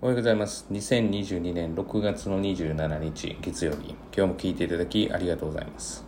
[0.00, 0.64] おはようございます。
[0.70, 6.04] 2022年6月の27日月曜日、今日も聞いていただきありがとうございます。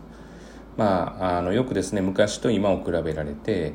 [0.77, 3.73] まあ、あのよくですね、昔と今を比べられて、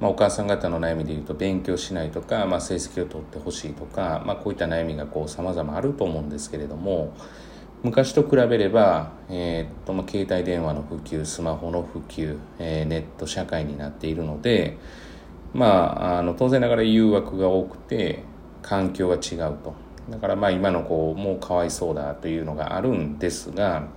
[0.00, 7.14] まあ、お母さん方の悩みで言うと勉強しないとか、まあ、成績を取ってほしいとか、まあ、こういった悩みがこう様々あると思うんですけれども
[7.84, 14.76] 昔と比べれば、えー、っとま、携帯電話の普及スマホの普及、えー、ネット社会になっているので、
[15.54, 15.66] ま
[16.16, 18.24] あ、あの当然ながら誘惑が多くて
[18.62, 19.74] 環境が違うと
[20.08, 23.88] だからまあ今の子もうかわいそうだというのがあるんですが、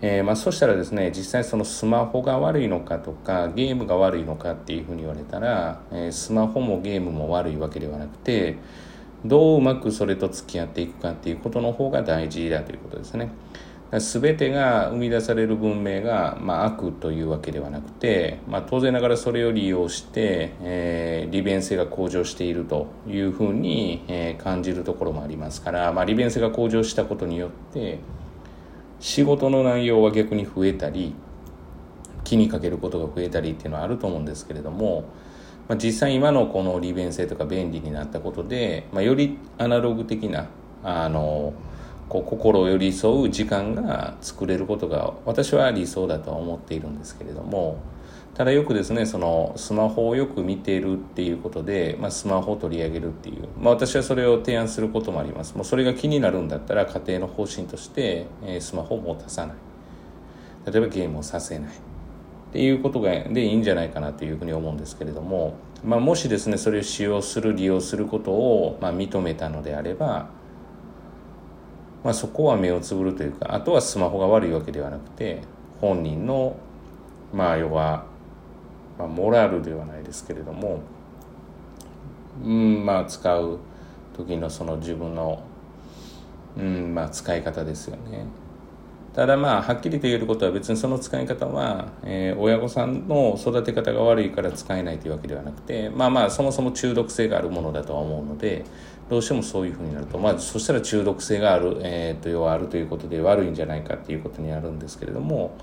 [0.00, 8.56] えー、まあそしたらですね実際そのスマホが悪いのかとかゲームが悪いのかっていうふうに言われたら、えー、スマホもゲームも悪いわけではなくて
[9.24, 13.30] どううまくそれと付き合っていくかっていうことの方が大事だということですね。
[13.90, 27.98] 全てが生み出される文明が、まあ、悪というわけではなくて、まあ、当然ながらそれを利用して、えー、利便性が向上しているというふうに、えー、感じるところもありますから、まあ、利便性が向上したことによって
[29.00, 31.14] 仕事の内容は逆に増えたり
[32.24, 35.08] 気にかけることが増えたりっていうのはあると思うんですけれども、
[35.66, 40.48] まあ、実際今のこの利便性とか便利になったことで、まあ、よりアナログ的な
[40.84, 41.54] あの
[42.08, 47.78] こう心寄り添う時間が作れることが私は理想だとは思っているんですけれども
[48.34, 55.56] ただよくですねそのスマホをよく見てるっていうことで、まあ、スマホを取り上げるっていう、まあ、私はそれを提案することもあります。
[55.56, 59.56] もうそれが気になるんだったら家庭の方針として、えー、スマホを持たさない。
[60.72, 61.70] 例えばゲームをさせない。
[61.70, 61.72] っ
[62.52, 65.54] ていうことがでいいんじゃないかなというふうに思うんですけれども、
[65.84, 70.30] まあ、もしですねそれを使用する利用することを、まあ、認めたのであれば
[72.08, 75.42] まあ、そこは目をつぶるというかあとはスマホが悪いわけではなくて
[75.78, 76.56] 本人の
[77.34, 78.06] まあ要は、
[78.98, 80.80] まあ、モラルではないですけれども
[82.42, 83.58] うんまあ使う
[84.16, 85.42] 時のその自分の
[86.56, 88.24] うんまあ使い方ですよね。
[89.14, 98.64] ただまあはっきりと言えることは別にその使い方は、えー、親御さんの育て方が悪いから使えないというわけではなくてまあまあそもそも中毒性があるものだとは思うので
[99.08, 105.56] どうしてもそういうふうになるとまあそしたら中毒性がある、えー、と要はあるということで悪いんじゃないかっていうことになるんですけれども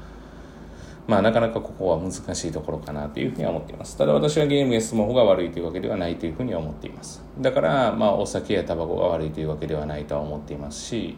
[1.08, 3.96] まあなかなかここは難しいところかなというふうには思っています。
[3.96, 7.24] ただ私はゲームやスマホが悪いというわけではないというふうには思っています。
[7.40, 11.16] だからまあお酒やタバコが悪いというわけではないとは思っていますし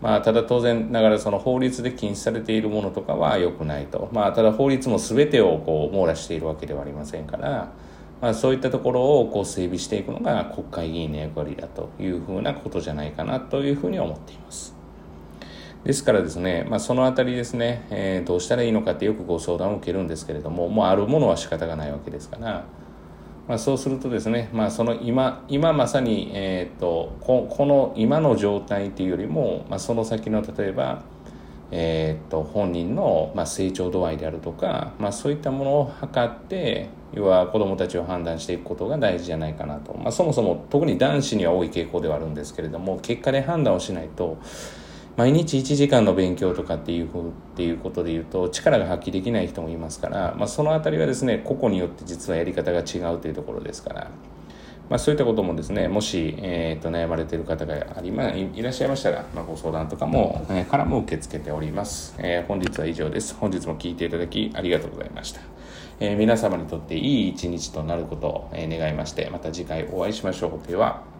[0.00, 7.72] まあ、ただ当然ながらその法律で禁止されているものとかは良くないと、まあ、ただ法律も全てをこう網羅しているわけではありませんから、
[8.20, 14.74] まあ、そういったところをこう整備していくのが国会議員の役割だというふうなことじゃないかなというふうに思っています。
[15.84, 22.64] ですからですね、まあ、そのあたりですね、えー、どうしたらいいのかってよくご相談を受けるんですけれども、もうあるものは仕方がないわけですから、
[23.46, 31.02] まあ、そうするとですね、まあ、その今今まさに、えーと、ここの今の状態っていうよりも、まあ、その先の例えば、
[31.70, 44.38] えーと、本人の、まあ、成長度合いであるとか、まあ、そういったものを測って要は子どもたちを判断していくことが大事じゃないかなと、まあ、そもそも特に男子には多い傾向ではあるんですけれども結果で判断をしないと
[45.16, 47.10] 毎日1時間の勉強とかっていうっ
[47.56, 54.10] ていうことで言うと力が発揮できない人もいますから、まあ、その辺りはですね個々によって実はやり方が違うというところですから、
[54.88, 63.34] まあ、そういったこともですねもし、えー、と悩まれている方があり、まいらっしゃいましたら、まあ、ご相談とかも、えー、からも受け付けております、えー、本日は以上です。
[63.34, 65.40] 本日も聞いていただきありがとうございました、
[66.00, 70.66] えー、皆様にとっていい一日となることを、え願いましてまた次回お会いしましょう。
[70.66, 71.17] では。